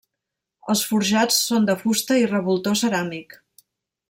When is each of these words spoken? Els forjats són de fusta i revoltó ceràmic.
Els 0.73 0.81
forjats 0.91 1.37
són 1.51 1.69
de 1.69 1.77
fusta 1.83 2.19
i 2.23 2.27
revoltó 2.35 2.75
ceràmic. 2.85 3.39